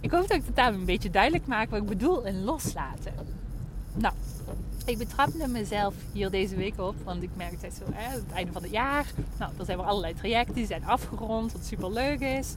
Ik 0.00 0.10
hoop 0.10 0.28
dat 0.28 0.36
ik 0.36 0.46
het 0.46 0.56
daar 0.56 0.74
een 0.74 0.84
beetje 0.84 1.10
duidelijk 1.10 1.46
maak 1.46 1.70
wat 1.70 1.80
ik 1.80 1.88
bedoel 1.88 2.24
in 2.24 2.44
loslaten. 2.44 3.12
Nou, 3.94 4.14
ik 4.84 4.98
betrapte 4.98 5.48
mezelf 5.48 5.94
hier 6.12 6.30
deze 6.30 6.56
week 6.56 6.80
op, 6.80 6.94
want 7.04 7.22
ik 7.22 7.30
merk 7.36 7.62
het 7.62 7.74
zo, 7.74 7.84
hè, 7.92 8.10
het 8.10 8.32
einde 8.32 8.52
van 8.52 8.62
het 8.62 8.70
jaar. 8.70 9.06
Nou, 9.38 9.52
er 9.58 9.64
zijn 9.64 9.78
weer 9.78 9.86
allerlei 9.86 10.14
trajecten, 10.14 10.54
die 10.54 10.66
zijn 10.66 10.84
afgerond, 10.84 11.52
wat 11.52 11.64
super 11.64 11.92
leuk 11.92 12.20
is. 12.20 12.54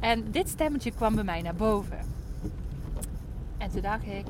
En 0.00 0.30
dit 0.30 0.48
stemmetje 0.48 0.90
kwam 0.90 1.14
bij 1.14 1.24
mij 1.24 1.42
naar 1.42 1.54
boven. 1.54 1.98
En 3.58 3.70
toen 3.70 3.80
dacht 3.80 4.06
ik, 4.06 4.26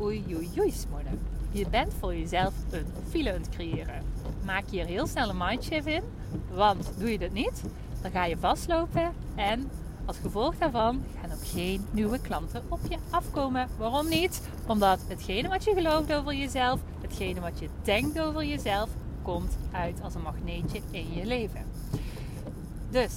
oei 0.00 0.24
oei 0.34 0.50
oei. 0.58 0.72
Je 1.50 1.68
bent 1.68 1.92
voor 1.98 2.14
jezelf 2.14 2.54
een 2.70 2.86
file 3.08 3.32
aan 3.32 3.40
het 3.40 3.48
creëren. 3.48 4.02
Maak 4.44 4.64
hier 4.70 4.86
heel 4.86 5.06
snel 5.06 5.28
een 5.28 5.36
mindshift 5.36 5.86
in. 5.86 6.02
Want 6.52 6.90
doe 6.98 7.10
je 7.10 7.18
dit 7.18 7.32
niet, 7.32 7.62
dan 8.02 8.10
ga 8.10 8.24
je 8.24 8.36
vastlopen. 8.36 9.12
En 9.34 9.70
als 10.04 10.18
gevolg 10.18 10.58
daarvan 10.58 11.02
gaan 11.20 11.32
ook 11.32 11.46
geen 11.46 11.86
nieuwe 11.90 12.20
klanten 12.20 12.62
op 12.68 12.80
je 12.88 12.96
afkomen. 13.10 13.68
Waarom 13.78 14.08
niet? 14.08 14.40
Omdat 14.66 15.00
hetgene 15.08 15.48
wat 15.48 15.64
je 15.64 15.74
gelooft 15.74 16.12
over 16.12 16.34
jezelf, 16.34 16.80
hetgene 17.00 17.40
wat 17.40 17.58
je 17.58 17.68
denkt 17.82 18.20
over 18.20 18.44
jezelf, 18.44 18.88
komt 19.22 19.56
uit 19.72 20.02
als 20.02 20.14
een 20.14 20.22
magneetje 20.22 20.80
in 20.90 21.12
je 21.12 21.26
leven. 21.26 21.64
Dus 22.90 23.12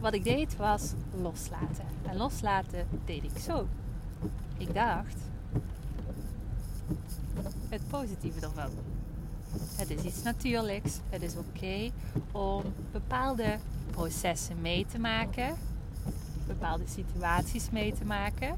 wat 0.00 0.14
ik 0.14 0.24
deed 0.24 0.56
was 0.56 0.92
loslaten. 1.22 1.84
En 2.08 2.16
loslaten 2.16 2.86
deed 3.04 3.22
ik 3.22 3.38
zo. 3.38 3.66
Ik 4.58 4.74
dacht, 4.74 5.16
het 7.68 7.88
positieve 7.88 8.40
ervan. 8.40 8.70
Het 9.76 9.90
is 9.90 10.02
iets 10.02 10.22
natuurlijks. 10.22 10.98
Het 11.10 11.22
is 11.22 11.34
oké 11.36 11.90
om 12.32 12.62
bepaalde 12.92 13.58
processen 13.90 14.60
mee 14.60 14.86
te 14.86 14.98
maken, 14.98 15.54
bepaalde 16.46 16.84
situaties 16.86 17.70
mee 17.70 17.92
te 17.92 18.04
maken. 18.04 18.56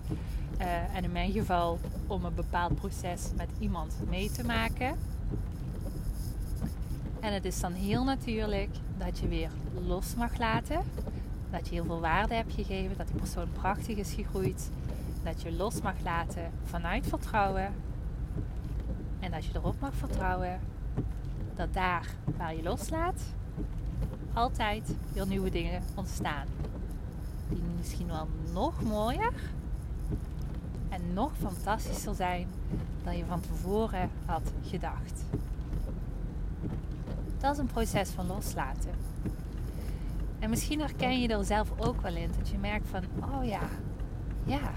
Uh, 0.60 0.96
en 0.96 1.04
in 1.04 1.12
mijn 1.12 1.32
geval 1.32 1.78
om 2.06 2.24
een 2.24 2.34
bepaald 2.34 2.74
proces 2.74 3.22
met 3.36 3.48
iemand 3.58 3.94
mee 4.08 4.30
te 4.30 4.44
maken. 4.44 4.96
En 7.20 7.32
het 7.32 7.44
is 7.44 7.60
dan 7.60 7.72
heel 7.72 8.04
natuurlijk 8.04 8.70
dat 8.98 9.18
je 9.18 9.28
weer 9.28 9.50
los 9.86 10.14
mag 10.14 10.38
laten. 10.38 10.80
Dat 11.50 11.68
je 11.68 11.74
heel 11.74 11.84
veel 11.84 12.00
waarde 12.00 12.34
hebt 12.34 12.52
gegeven, 12.52 12.96
dat 12.96 13.06
die 13.06 13.16
persoon 13.16 13.48
prachtig 13.52 13.96
is 13.96 14.12
gegroeid. 14.12 14.70
Dat 15.22 15.42
je 15.42 15.52
los 15.52 15.80
mag 15.80 15.94
laten 16.04 16.50
vanuit 16.64 17.06
vertrouwen. 17.06 17.72
En 19.26 19.32
dat 19.32 19.44
je 19.44 19.50
erop 19.54 19.80
mag 19.80 19.94
vertrouwen 19.94 20.60
dat 21.54 21.74
daar 21.74 22.06
waar 22.36 22.54
je 22.54 22.62
loslaat, 22.62 23.22
altijd 24.32 24.94
weer 25.12 25.26
nieuwe 25.26 25.50
dingen 25.50 25.82
ontstaan. 25.94 26.46
Die 27.48 27.62
misschien 27.76 28.06
wel 28.06 28.28
nog 28.52 28.82
mooier 28.82 29.32
en 30.88 31.12
nog 31.14 31.32
fantastischer 31.40 32.14
zijn 32.14 32.48
dan 33.04 33.16
je 33.16 33.24
van 33.24 33.40
tevoren 33.40 34.10
had 34.24 34.52
gedacht. 34.62 35.24
Dat 37.38 37.52
is 37.52 37.58
een 37.58 37.66
proces 37.66 38.10
van 38.10 38.26
loslaten. 38.26 38.94
En 40.38 40.50
misschien 40.50 40.80
herken 40.80 41.20
je 41.20 41.28
er 41.28 41.44
zelf 41.44 41.70
ook 41.76 42.00
wel 42.00 42.16
in. 42.16 42.30
Dat 42.38 42.48
je 42.48 42.58
merkt 42.58 42.88
van, 42.88 43.02
oh 43.20 43.44
ja, 43.44 43.68
ja, 44.44 44.72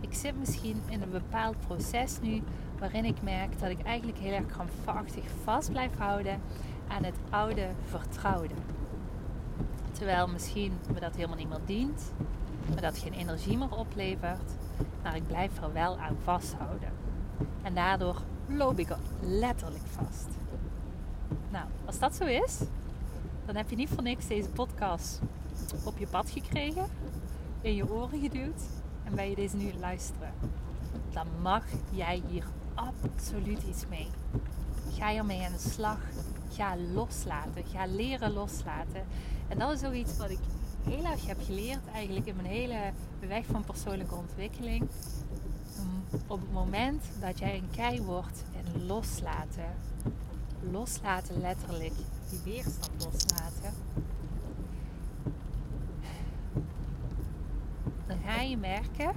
ik 0.00 0.14
zit 0.14 0.38
misschien 0.38 0.80
in 0.88 1.02
een 1.02 1.10
bepaald 1.10 1.60
proces 1.66 2.20
nu 2.20 2.42
waarin 2.78 3.04
ik 3.04 3.22
merk 3.22 3.58
dat 3.58 3.70
ik 3.70 3.82
eigenlijk 3.82 4.18
heel 4.18 4.32
erg 4.32 4.46
krampachtig 4.46 5.24
vast 5.44 5.70
blijf 5.70 5.98
houden 5.98 6.40
aan 6.88 7.04
het 7.04 7.16
oude 7.30 7.68
vertrouwde. 7.88 8.54
Terwijl 9.92 10.28
misschien 10.28 10.72
me 10.92 11.00
dat 11.00 11.14
helemaal 11.14 11.36
niet 11.36 11.48
meer 11.48 11.60
dient, 11.64 12.12
me 12.74 12.80
dat 12.80 12.98
geen 12.98 13.12
energie 13.12 13.58
meer 13.58 13.76
oplevert, 13.76 14.52
maar 15.02 15.16
ik 15.16 15.26
blijf 15.26 15.62
er 15.62 15.72
wel 15.72 15.98
aan 15.98 16.16
vasthouden. 16.22 16.88
En 17.62 17.74
daardoor 17.74 18.22
loop 18.46 18.78
ik 18.78 18.90
er 18.90 18.98
letterlijk 19.20 19.86
vast. 19.86 20.28
Nou, 21.50 21.64
als 21.84 21.98
dat 21.98 22.14
zo 22.14 22.24
is, 22.24 22.60
dan 23.44 23.56
heb 23.56 23.70
je 23.70 23.76
niet 23.76 23.88
voor 23.88 24.02
niks 24.02 24.26
deze 24.26 24.48
podcast 24.48 25.20
op 25.84 25.98
je 25.98 26.06
pad 26.06 26.30
gekregen, 26.30 26.86
in 27.60 27.74
je 27.74 27.90
oren 27.90 28.20
geduwd 28.20 28.62
en 29.04 29.14
ben 29.14 29.28
je 29.28 29.34
deze 29.34 29.56
nu 29.56 29.72
luisteren. 29.80 30.32
Dan 31.12 31.26
mag 31.42 31.64
jij 31.90 32.22
hier 32.28 32.44
absoluut 32.76 33.62
iets 33.68 33.86
mee. 33.88 34.08
Ga 34.92 35.14
ermee 35.14 35.44
aan 35.44 35.52
de 35.52 35.70
slag. 35.70 35.98
Ga 36.52 36.76
loslaten. 36.92 37.64
Ga 37.72 37.86
leren 37.86 38.32
loslaten. 38.32 39.04
En 39.48 39.58
dat 39.58 39.72
is 39.72 39.84
ook 39.84 39.92
iets 39.92 40.16
wat 40.16 40.30
ik 40.30 40.38
heel 40.84 41.04
erg 41.04 41.26
heb 41.26 41.38
geleerd 41.44 41.86
eigenlijk 41.92 42.26
in 42.26 42.36
mijn 42.36 42.48
hele 42.48 42.92
weg 43.20 43.44
van 43.46 43.64
persoonlijke 43.64 44.14
ontwikkeling. 44.14 44.88
Op 46.26 46.40
het 46.40 46.52
moment 46.52 47.04
dat 47.20 47.38
jij 47.38 47.56
een 47.56 47.70
kei 47.70 48.02
wordt 48.02 48.44
en 48.56 48.86
loslaten, 48.86 49.74
loslaten 50.70 51.40
letterlijk, 51.40 51.94
die 52.30 52.40
weerstand 52.44 53.04
loslaten, 53.04 53.72
dan 58.06 58.18
ga 58.24 58.40
je 58.40 58.56
merken 58.56 59.12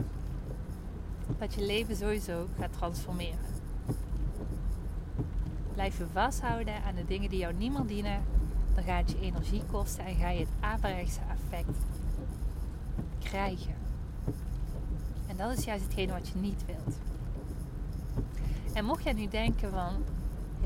dat 1.37 1.53
je 1.53 1.65
leven 1.65 1.95
sowieso 1.95 2.47
gaat 2.59 2.73
transformeren. 2.73 3.39
Blijf 5.73 5.97
je 5.97 6.05
vasthouden 6.13 6.83
aan 6.83 6.95
de 6.95 7.05
dingen 7.05 7.29
die 7.29 7.39
jou 7.39 7.53
niet 7.53 7.71
meer 7.71 7.85
dienen, 7.85 8.21
dan 8.75 8.83
gaat 8.83 9.11
je 9.11 9.19
energie 9.19 9.61
kosten 9.71 10.05
en 10.05 10.15
ga 10.15 10.29
je 10.29 10.39
het 10.39 10.49
averechtse 10.59 11.19
effect 11.31 11.77
krijgen. 13.19 13.73
En 15.27 15.37
dat 15.37 15.57
is 15.57 15.65
juist 15.65 15.83
hetgene 15.83 16.11
wat 16.11 16.27
je 16.27 16.39
niet 16.39 16.65
wilt. 16.65 16.97
En 18.73 18.85
mocht 18.85 19.03
jij 19.03 19.13
nu 19.13 19.27
denken 19.27 19.71
van, 19.71 19.93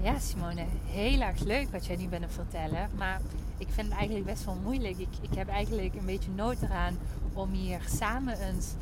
ja 0.02 0.20
Simone, 0.20 0.66
heel 0.86 1.22
erg 1.22 1.40
leuk 1.40 1.72
wat 1.72 1.86
jij 1.86 1.96
nu 1.96 2.08
bent 2.08 2.24
te 2.24 2.30
vertellen, 2.30 2.90
maar 2.98 3.22
ik 3.58 3.68
vind 3.70 3.88
het 3.88 3.98
eigenlijk 3.98 4.26
best 4.26 4.46
wel 4.46 4.58
moeilijk. 4.64 4.98
Ik, 4.98 5.08
ik 5.22 5.34
heb 5.36 5.48
eigenlijk 5.48 5.96
een 5.96 6.06
beetje 6.06 6.32
nood 6.32 6.62
eraan 6.62 6.98
om 7.34 7.52
hier 7.52 7.82
samen 7.88 8.40
eens 8.40 8.74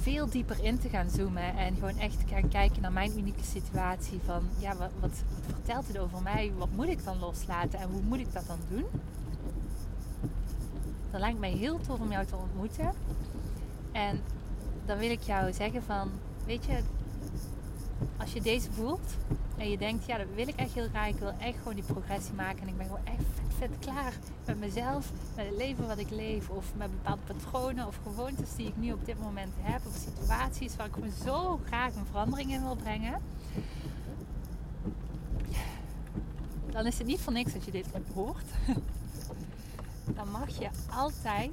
veel 0.00 0.28
dieper 0.28 0.64
in 0.64 0.78
te 0.78 0.88
gaan 0.88 1.10
zoomen 1.10 1.56
en 1.56 1.74
gewoon 1.74 1.98
echt 1.98 2.16
gaan 2.26 2.48
kijken 2.48 2.82
naar 2.82 2.92
mijn 2.92 3.18
unieke 3.18 3.44
situatie. 3.44 4.20
Van 4.24 4.42
ja, 4.58 4.76
wat, 4.76 4.90
wat, 5.00 5.22
vertelt 5.46 5.86
het 5.86 5.98
over 5.98 6.22
mij? 6.22 6.52
Wat 6.56 6.68
moet 6.74 6.88
ik 6.88 7.04
dan 7.04 7.18
loslaten 7.18 7.78
en 7.78 7.88
hoe 7.90 8.02
moet 8.02 8.18
ik 8.18 8.32
dat 8.32 8.46
dan 8.46 8.58
doen? 8.68 8.84
Dan 11.10 11.20
lijkt 11.20 11.38
mij 11.38 11.50
heel 11.50 11.80
tof 11.80 12.00
om 12.00 12.10
jou 12.10 12.26
te 12.26 12.36
ontmoeten. 12.36 12.92
En 13.92 14.20
dan 14.86 14.98
wil 14.98 15.10
ik 15.10 15.22
jou 15.22 15.52
zeggen 15.52 15.82
van, 15.82 16.10
weet 16.46 16.64
je, 16.64 16.80
als 18.16 18.32
je 18.32 18.40
deze 18.40 18.72
voelt 18.72 19.16
en 19.56 19.70
je 19.70 19.78
denkt, 19.78 20.06
ja, 20.06 20.18
dat 20.18 20.26
wil 20.34 20.48
ik 20.48 20.56
echt 20.56 20.72
heel 20.72 20.88
graag. 20.88 21.08
Ik 21.08 21.18
wil 21.18 21.32
echt 21.38 21.58
gewoon 21.58 21.74
die 21.74 21.84
progressie 21.84 22.34
maken. 22.34 22.62
En 22.62 22.68
ik 22.68 22.76
ben 22.76 22.86
gewoon 22.86 23.04
echt 23.04 23.53
klaar 23.78 24.12
met 24.46 24.58
mezelf, 24.58 25.10
met 25.36 25.46
het 25.46 25.56
leven 25.56 25.86
wat 25.86 25.98
ik 25.98 26.10
leef. 26.10 26.48
Of 26.48 26.72
met 26.76 26.90
bepaalde 26.90 27.22
patronen 27.26 27.86
of 27.86 27.98
gewoontes 28.02 28.54
die 28.56 28.66
ik 28.66 28.76
nu 28.76 28.92
op 28.92 29.06
dit 29.06 29.20
moment 29.20 29.52
heb. 29.60 29.80
Of 29.86 29.96
situaties 29.96 30.76
waar 30.76 30.86
ik 30.86 30.98
me 30.98 31.10
zo 31.24 31.60
graag 31.66 31.94
een 31.94 32.06
verandering 32.06 32.52
in 32.52 32.62
wil 32.62 32.76
brengen. 32.76 33.20
Dan 36.70 36.86
is 36.86 36.98
het 36.98 37.06
niet 37.06 37.20
voor 37.20 37.32
niks 37.32 37.52
dat 37.52 37.64
je 37.64 37.70
dit 37.70 37.86
hoort. 38.14 38.46
Dan 40.16 40.30
mag 40.30 40.58
je 40.58 40.68
altijd 40.90 41.52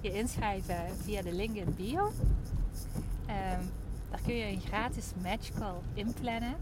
je 0.00 0.12
inschrijven 0.12 0.76
via 1.02 1.22
de 1.22 1.32
link 1.32 1.56
in 1.56 1.74
bio. 1.76 2.06
Um, 2.06 3.70
daar 4.10 4.20
kun 4.24 4.34
je 4.34 4.44
een 4.44 4.60
gratis 4.60 5.12
matchcall 5.22 5.76
inplannen. 5.94 6.54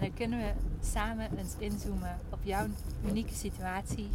En 0.00 0.06
dan 0.06 0.14
kunnen 0.14 0.38
we 0.38 0.52
samen 0.86 1.38
eens 1.38 1.54
inzoomen 1.58 2.18
op 2.30 2.38
jouw 2.42 2.66
unieke 3.06 3.34
situatie. 3.34 4.08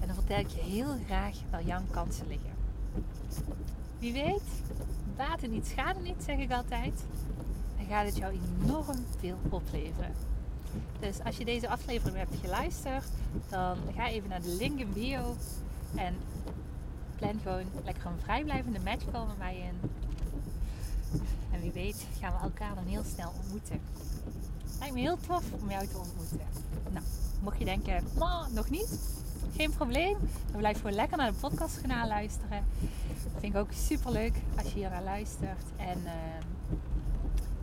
En 0.00 0.06
dan 0.06 0.14
vertel 0.14 0.38
ik 0.38 0.48
je 0.48 0.60
heel 0.60 0.96
graag 1.06 1.36
waar 1.50 1.64
jouw 1.64 1.82
kansen 1.90 2.26
liggen. 2.26 2.50
Wie 3.98 4.12
weet, 4.12 4.42
baten 5.16 5.50
niet, 5.50 5.66
schade 5.66 6.00
niet, 6.00 6.22
zeg 6.24 6.38
ik 6.38 6.52
altijd. 6.52 7.04
Dan 7.76 7.86
gaat 7.86 8.06
het 8.06 8.16
jou 8.16 8.40
enorm 8.62 9.04
veel 9.18 9.38
opleveren. 9.48 10.12
Dus 11.00 11.20
als 11.24 11.36
je 11.36 11.44
deze 11.44 11.68
aflevering 11.68 12.16
hebt 12.16 12.36
geluisterd, 12.40 13.08
dan 13.48 13.76
ga 13.94 14.08
even 14.08 14.28
naar 14.28 14.42
de 14.42 14.56
link 14.58 14.80
in 14.80 14.92
bio 14.92 15.36
en 15.94 16.14
plan 17.16 17.40
gewoon 17.42 17.66
lekker 17.84 18.06
een 18.06 18.20
vrijblijvende 18.22 18.80
matchcall 18.80 19.26
met 19.26 19.38
mij 19.38 19.56
in. 19.56 19.90
En 21.52 21.60
wie 21.60 21.72
weet 21.72 22.06
gaan 22.20 22.32
we 22.32 22.38
elkaar 22.38 22.74
dan 22.74 22.84
heel 22.84 23.04
snel 23.04 23.32
ontmoeten. 23.36 23.80
Lijkt 24.78 24.94
me 24.94 25.00
heel 25.00 25.18
tof 25.26 25.44
om 25.60 25.70
jou 25.70 25.86
te 25.86 25.98
ontmoeten. 25.98 26.46
Nou, 26.90 27.04
mocht 27.42 27.58
je 27.58 27.64
denken, 27.64 28.04
nog 28.52 28.70
niet, 28.70 28.98
geen 29.56 29.70
probleem. 29.70 30.16
Dan 30.50 30.58
blijf 30.58 30.76
gewoon 30.76 30.92
lekker 30.92 31.16
naar 31.16 31.32
de 31.32 31.38
podcastkanaal 31.40 32.08
luisteren. 32.08 32.64
Vind 33.38 33.54
ik 33.54 33.60
ook 33.60 33.72
super 33.72 34.12
leuk 34.12 34.34
als 34.56 34.66
je 34.66 34.74
hier 34.74 34.90
naar 34.90 35.02
luistert. 35.02 35.62
En 35.76 35.98
ehm, 36.04 36.76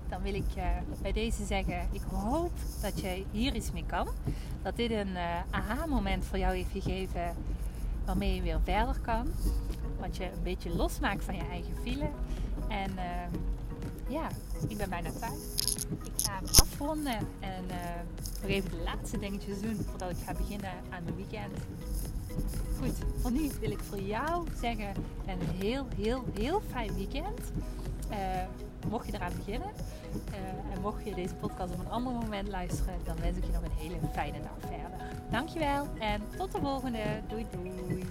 dan 0.10 0.22
wil 0.22 0.33
ik 0.33 0.55
uh, 0.57 0.63
bij 1.01 1.12
deze 1.12 1.45
zeggen, 1.45 1.88
ik 1.91 2.01
hoop 2.12 2.51
dat 2.81 3.01
je 3.01 3.25
hier 3.31 3.55
iets 3.55 3.72
mee 3.72 3.86
kan. 3.86 4.07
Dat 4.62 4.75
dit 4.75 4.91
een 4.91 5.07
uh, 5.07 5.39
aha-moment 5.50 6.25
voor 6.25 6.38
jou 6.38 6.55
heeft 6.55 6.72
gegeven 6.72 7.36
waarmee 8.05 8.36
je 8.36 8.41
weer 8.41 8.60
verder 8.63 9.00
kan. 9.01 9.27
Wat 10.00 10.17
je 10.17 10.24
een 10.24 10.43
beetje 10.43 10.75
losmaakt 10.75 11.24
van 11.24 11.36
je 11.36 11.48
eigen 11.51 11.75
file. 11.83 12.10
En 12.67 12.91
uh, 12.91 13.39
ja, 14.07 14.27
ik 14.67 14.77
ben 14.77 14.89
bijna 14.89 15.10
thuis. 15.19 15.75
Ik 16.03 16.25
ga 16.25 16.36
hem 16.36 16.45
afronden 16.45 17.17
en 17.39 17.65
nog 18.41 18.51
even 18.51 18.69
de 18.69 18.81
laatste 18.83 19.19
dingetjes 19.19 19.62
doen 19.62 19.86
voordat 19.89 20.10
ik 20.10 20.17
ga 20.25 20.33
beginnen 20.33 20.72
aan 20.89 21.03
mijn 21.03 21.15
weekend. 21.15 21.57
Goed, 22.79 22.98
voor 23.22 23.31
nu 23.31 23.51
wil 23.60 23.72
ik 23.72 23.79
voor 23.79 24.01
jou 24.01 24.48
zeggen 24.60 24.93
een 25.27 25.39
heel, 25.41 25.88
heel, 25.95 26.24
heel 26.33 26.62
fijn 26.72 26.93
weekend. 26.93 27.39
Uh, 28.12 28.17
mocht 28.89 29.05
je 29.05 29.13
eraan 29.13 29.31
beginnen 29.38 29.69
uh, 30.29 30.74
en 30.74 30.81
mocht 30.81 31.05
je 31.05 31.13
deze 31.13 31.36
podcast 31.36 31.74
op 31.74 31.79
een 31.79 31.91
ander 31.91 32.13
moment 32.13 32.48
luisteren, 32.48 32.93
dan 33.03 33.15
wens 33.22 33.38
ik 33.38 33.45
je 33.45 33.51
nog 33.51 33.63
een 33.63 33.77
hele 33.77 33.95
fijne 34.12 34.38
dag 34.41 34.57
verder. 34.60 35.07
Dankjewel 35.31 35.88
en 36.00 36.22
tot 36.38 36.51
de 36.51 36.60
volgende. 36.62 37.00
Doei 37.27 37.45
doei. 37.51 38.03